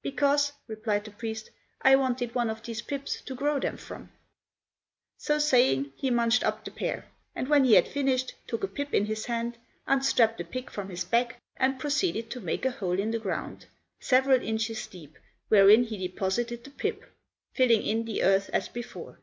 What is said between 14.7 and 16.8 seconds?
deep, wherein he deposited the